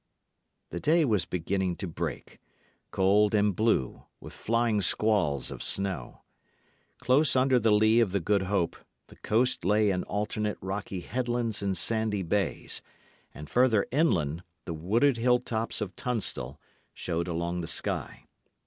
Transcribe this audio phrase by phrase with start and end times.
[0.71, 2.39] The day was beginning to break,
[2.89, 6.23] cold and blue, with flying squalls of snow.
[7.01, 8.75] Close under the lee of the Good Hope,
[9.09, 12.81] the coast lay in alternate rocky headlands and sandy bays;
[13.31, 16.59] and further inland the wooded hill tops of Tunstall
[16.95, 18.25] showed along the sky.